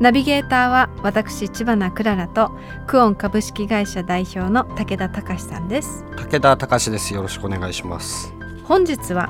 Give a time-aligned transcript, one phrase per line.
[0.00, 2.50] ナビゲーターは私千葉なクララと
[2.86, 6.06] クオン株式会社代表の武田隆さんです。
[6.16, 7.12] 武田隆です。
[7.12, 8.32] よろしくお願いします。
[8.64, 9.28] 本日は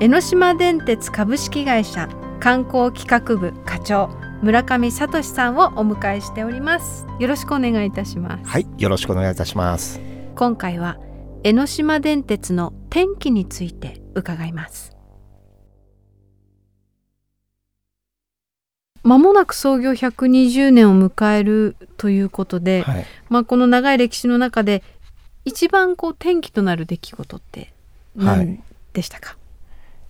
[0.00, 2.08] 江ノ島電鉄株式会社
[2.40, 4.08] 観光企画部課長
[4.42, 7.06] 村上聡さんをお迎えしております。
[7.20, 8.50] よろしくお願いいたします。
[8.50, 10.00] はいよろしくお願いいたします。
[10.34, 10.98] 今回は
[11.44, 14.99] 江ノ島電鉄の天気について伺います
[19.02, 24.82] まもなく創業120年を迎えるということで、はい、まあこの長い歴史の中で
[25.44, 27.72] 一番こう転機となる出来事って
[28.14, 29.36] 何でしたか、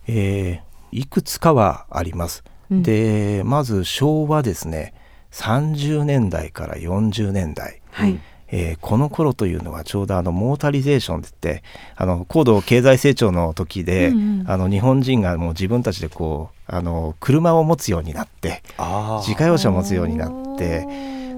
[0.07, 2.43] えー、いくつかはあります。
[2.69, 2.83] うん。
[2.83, 4.93] でまず昭和ですね。
[5.31, 8.19] 30年代から40年代、はい、
[8.51, 11.63] えーこの頃というのはちょうどあのモータリゼーションって言って
[11.95, 14.51] あの高度経済成長の時で、うんうん。
[14.51, 20.87] あの日本人がもう自分たちでこうあの車を持つようになってあ自家用車を持つようになって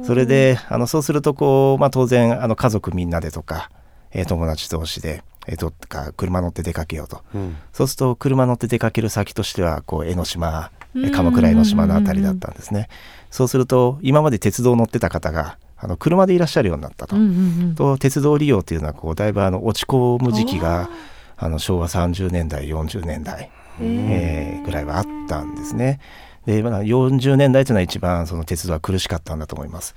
[0.05, 3.69] それであのそうするとこう、まあ、当然あの家族みんなでとか、
[4.11, 7.21] えー友達同士で、えーどっか車乗って出かけようと。
[7.35, 7.57] うん。
[7.73, 10.71] そうすると車乗って出かける先としてはこう江ノ島
[11.13, 12.87] 鎌倉江ノ島のあたりだったんですね。
[13.31, 17.15] そうすると今まで鉄道乗ってた方があの車でいらっしゃるようになったと。
[17.15, 17.31] うんうんう
[17.71, 17.75] ん。
[17.75, 20.89] と鉄道利用というのはこうだいぶあの落ち込む時期が
[21.37, 25.99] あの昭和30年代40年代、えーぐらいはあったんですね。
[26.45, 29.95] でまだ40年代というのは一番その鉄道は苦しかったんだと思います。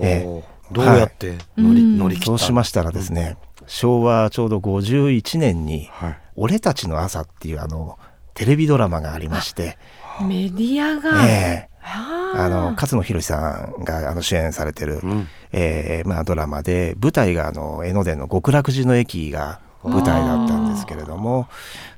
[0.00, 0.74] えほう。
[0.74, 1.98] どうやって乗り,、うん。
[1.98, 2.26] 乗り切った？
[2.26, 7.98] そうしましたらですね、昭和ちょうど51年にはい「俺たちの朝」っていうあの
[8.34, 9.78] テレビドラマがありまして、
[10.22, 15.28] メディアが、えーあの勝野博さんがあの主演されてる、うん。
[15.52, 21.48] えーまあ、ドラマで舞台があの江ノ電の極楽寺の駅が舞台だったんですけれども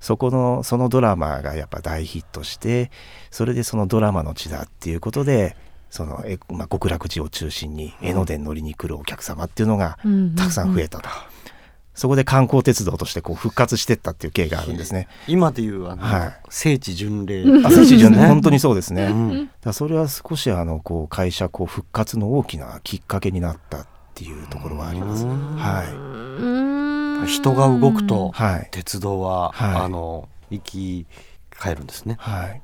[0.01, 2.91] そこのそのドラマがやっぱ大ヒットして
[3.31, 5.57] それでそのドラマの地だっていうことで
[5.91, 10.35] そのえ、まあ、極楽寺を中心に江ノ電乗りに来るお客様っていうのがうんうんうん。
[10.37, 11.09] たくさん増えたと。
[12.01, 15.07] そこで観光鉄道としてこう復活してったっていう経緯があるんですね。
[15.29, 16.33] 今でいうあの、はい。
[16.49, 17.45] 聖地巡礼。
[17.63, 18.17] あ、聖地巡礼。
[18.17, 19.05] ね 本当にそうですね。
[19.05, 19.51] うん。
[19.61, 25.27] だそれは少しあのこう会社こう復活の大きなきっかけになったっていうところはあります。
[25.27, 25.57] うん。
[25.59, 29.83] はうーん人が動くとい、はい、鉄道は、はい。
[29.83, 31.07] あの生き
[31.51, 32.17] 返るんですね。
[32.19, 32.63] はい。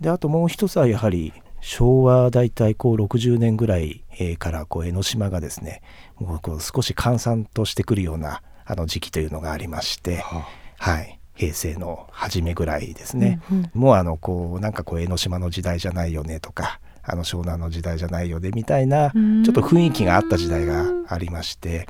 [0.00, 5.82] であともう一つはやはり昭和大体こう60年ぐらいえーからこう江ノ島がですね
[6.18, 8.40] もうこう少し閑散としてくるような
[8.70, 10.46] あの時期というのがありまして、は
[10.78, 13.40] はい、平成の初めぐらいですね。
[13.50, 21.88] うんうんもうあのこうなんかこう江ノ島の時代じゃないよねとかあの湘南の時代じゃないよねみたいなちうんょっと雰囲気があった時代がありまして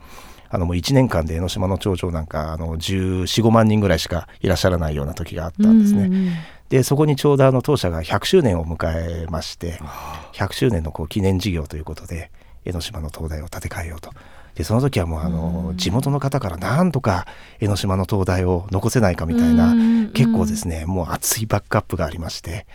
[0.49, 6.05] あのもう1年間で江ノ島の町長なんかあの1415万人ぐらいしかいらっしゃらないような時があったんですね。
[6.05, 6.33] うんうん
[6.71, 9.81] でそこにちょうどあの当社が100周年を迎えまして
[10.35, 12.31] 100周年のこう記念事業ということで
[12.65, 14.11] 江ノ島の灯台を建て替えようと。
[14.55, 17.27] でその時はもうあの地元の方からなんとか
[17.61, 22.67] 江ノ島の灯台を残せないかみたいなうん結構ですねもう熱いバックアップがありまして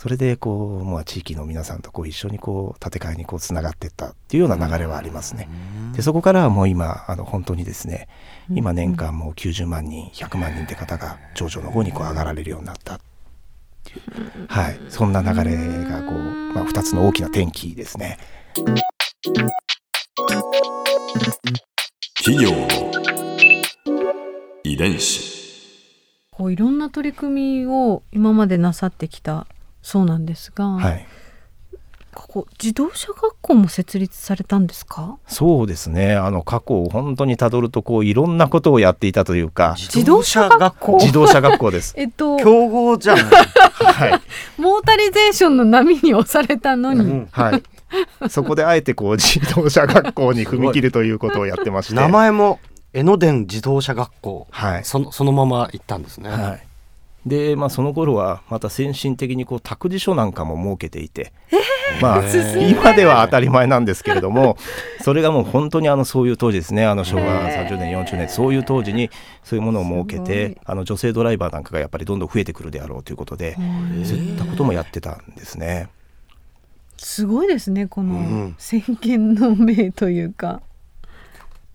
[0.00, 5.46] それでこう、まあ、地域の皆さんとこう一緒にこう建て替えにこうつながっていったっていうような流れはありますね。
[5.94, 8.08] でそこからはもう今あの本当にですね
[8.48, 13.00] 今年間もう90万人100万人って方が頂上の方にこう上がられるようになったっ
[13.84, 15.54] ていう、はい、そんな流れ
[15.84, 16.18] がこう、
[16.54, 18.16] まあ、2つの大きな転機ですね。
[22.22, 22.68] 企業の
[24.62, 25.40] 遺伝子。
[26.30, 29.46] こういろんな取り組みを今までなさってきた
[29.80, 31.06] そうなんですが、はい。
[32.12, 35.16] ここ自動車学校も設立されたんですか？
[35.28, 36.14] そうですね。
[36.14, 39.74] あの過去を本当にたどるとこういろんなことをやっていたというか。
[39.78, 40.98] 自動車学校？
[40.98, 41.94] 自動車学校です。
[41.98, 44.60] えっと競合じゃん、はい。
[44.60, 47.28] モータリゼーションの波に押されたのに、うん。
[47.30, 47.62] はい、
[48.28, 51.94] そこであえてこう自動車学校に踏み切るということをやってまして。
[51.94, 52.58] 名前も
[52.92, 54.84] 江ノ電自動車学校、はい。
[54.84, 56.62] そのそのまま行ったんですね、はい、
[57.28, 61.32] で、まあ、その頃はまた先進的にこう託児所なんかも設けていて、
[62.00, 62.22] まあ、
[62.68, 64.56] 今では当たり前なんですけれども
[65.02, 66.86] それがもう本当にあのそういう当時ですね。
[66.86, 69.10] あの昭和30年40年そういう当時に
[69.44, 73.54] そういうものを設けてあの女性ドライバーなんかがやっぱりどんどん増えてくるであろうということで
[74.04, 75.88] そういったこともやってたんですね。
[77.02, 78.54] すごいですねこうのん。
[78.58, 80.60] 先見の明というか。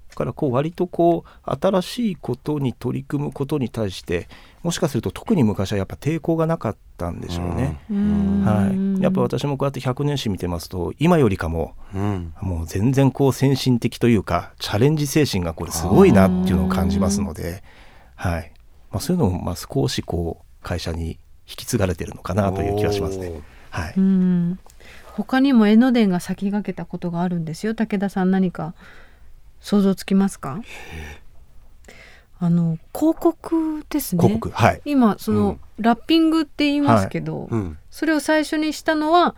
[0.10, 4.30] だからこう割とこう新しいことに取り組むことに対して
[4.64, 7.82] もしかすると特に昔はやっぱ抵抗がなかったんでしょうね。
[7.90, 12.34] はい、やっぱ私もこうやって100年史見てますと今よりかもうん。
[12.40, 17.64] もう全然こう先進的というかチャレンジ精神がこれすごいなっていうのを感じますので、
[18.16, 18.54] はい。
[18.92, 23.42] まあ、そういうのもまあ少しこう会社に引き継がれてるのかなという気がしますね。
[23.70, 24.60] はい、うん
[25.16, 27.74] 他にも江ノ電が先駆けたことがあるんですよ。
[27.74, 28.74] 武田さん何か
[29.62, 30.62] 想像つきますか？
[32.38, 34.22] あの広告ですね。
[34.22, 34.82] 広告はい。
[34.84, 35.60] 今その、うん。
[35.80, 37.78] ラッピングって言いますけど、うん。
[37.90, 39.36] それを最初にしたのは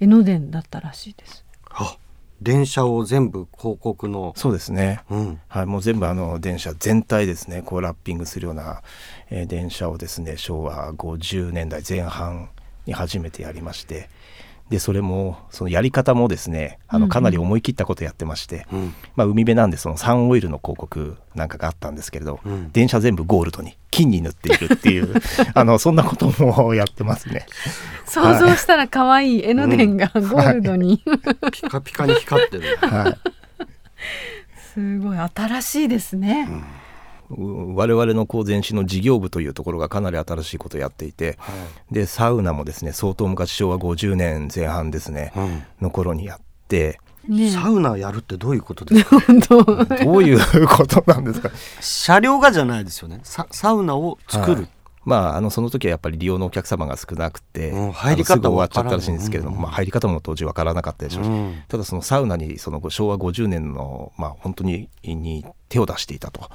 [0.00, 1.44] 江ノ電だったらしいです。
[1.70, 1.98] あ
[2.40, 4.32] 電車を全部広告の。
[4.36, 5.02] そうですね。
[5.10, 5.40] うん。
[5.48, 7.60] はい、もう全部あの電車全体ですね。
[7.60, 8.80] こうラッピングするような、
[9.28, 12.48] えー電車をですね昭和50年代前半
[12.86, 14.08] に初めてやりまして
[14.70, 17.08] でそれもそのやり方もですねあうんうん。
[17.08, 18.94] のかなり思い切ったことやってまして、うん。
[19.16, 22.70] まあ、海辺なんでそのサンオイルの広告なんかがあったんですけれど、うん。
[22.72, 25.14] 電車全部ゴールドに金に塗っているっていう
[25.54, 27.46] あのそんなこともやってますね。
[28.06, 31.02] 想像したら可愛い江ノ電がゴールドに、
[31.52, 32.76] ピカピカに光ってる。
[32.80, 33.18] はい。
[34.74, 36.52] すごい新しいですね、う
[37.30, 41.38] 我々のこう前身の事業部というところがかなり新しいことをやっていて
[41.90, 45.62] でサウナもですね相当昔昭和50年前半ですねうん。
[45.80, 46.38] の頃にやっ
[46.68, 46.98] て
[47.28, 49.16] ねサウナやるってどういうことですか？
[49.48, 49.58] ど
[50.18, 50.22] う？
[50.24, 51.50] いうことなんですか？
[51.80, 53.20] 車両がじゃないですよね。
[53.22, 54.68] ササウナを作る、はい。
[55.04, 57.92] まああのその時はやっぱり利用のお客様が少なくて、うん。
[57.92, 61.62] 入り方すぐ終わっちゃったらしいんですけれども、わからんまあ、入り方も当時わからなかったでしょうし、うん。
[61.68, 66.50] ただそのサウナにその昭和50年のまあ本当にに手を出していたと。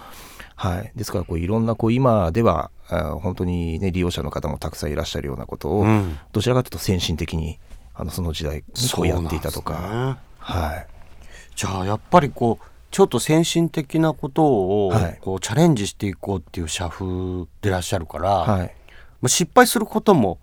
[0.56, 6.18] はい、ですからこういろんなこう今ではあ本当に、ね、利用者の方もたくさんいらっしゃるようなことを、うん。
[6.32, 7.60] どちらかというと先進的に
[7.94, 10.88] あのその時代にこうやっていたとか、ねはい、
[11.56, 15.20] じゃあやっぱりこうちょっと先進的なことをはい。
[15.22, 18.76] こうチャレンジしていこうっていう社風でいらっしゃるから、はい。
[19.22, 20.40] まあ、失敗することも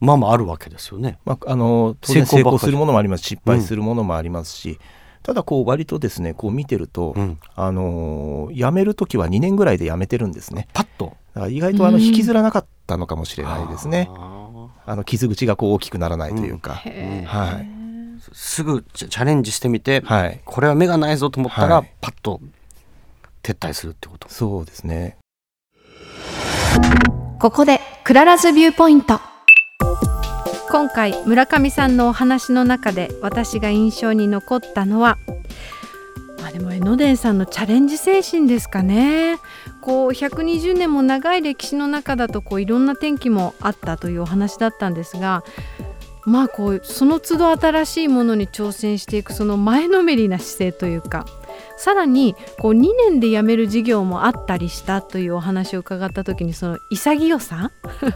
[0.00, 1.18] まあまああるわけですよね。
[1.24, 4.78] まあ、あの当然成成功するものもあります失敗するものもありますし、
[5.22, 7.38] ただこう割とですねこう見てると、うん。
[7.54, 10.68] あの辞める時は2年ぐらいで辞めてるんですね。
[10.72, 11.16] パッと。
[11.48, 17.26] 意外とあの引きずらなかったのかもしれないですね、ああの傷口がこう大きくならないというか、へー。
[17.26, 17.64] はい。
[17.64, 17.80] ー
[18.32, 20.40] すぐチャチャレンジしてみて、はい。
[20.44, 21.90] これは目がないぞと思ったら、はい。
[22.00, 22.40] パッと
[23.42, 24.28] 撤退するってこと。
[24.28, 25.16] そうですね。
[27.38, 29.20] ここで Clara's Viewpoint
[30.70, 35.18] 今回村上さんのお話の中で私が印象に残ったのは
[36.40, 39.38] まあでも江ノ電さんのチャレンジ精神ですかね。
[39.80, 45.42] こう120年も長い歴史の中だとこういろんな転機もあったというお話だったんですが
[46.24, 51.26] まあこうその都度新しいものに挑戦していくその前のめりな姿勢というか
[51.76, 57.70] さらにこう2年で辞める事業もあったりしたというお話を伺った時にその潔さ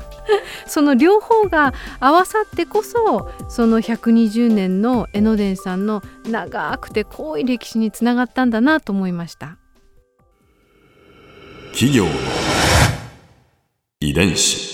[0.66, 9.58] その両方が合わさってこそその120年の江ノ電さんの長くて濃い歴史につながったんだなと思いました。
[11.72, 12.06] 企業
[13.98, 14.73] 遺伝子